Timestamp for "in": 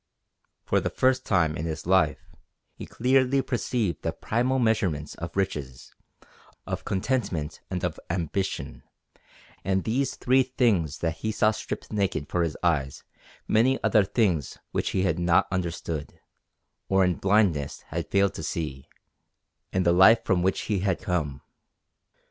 1.55-1.67, 17.05-17.13, 19.71-19.83